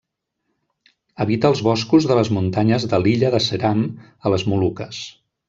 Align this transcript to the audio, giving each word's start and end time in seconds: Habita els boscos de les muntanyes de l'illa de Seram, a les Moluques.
Habita 1.25 1.51
els 1.53 1.61
boscos 1.67 2.07
de 2.13 2.17
les 2.21 2.31
muntanyes 2.39 2.89
de 2.95 3.01
l'illa 3.05 3.31
de 3.37 3.43
Seram, 3.49 3.85
a 4.31 4.35
les 4.37 4.49
Moluques. 4.53 5.05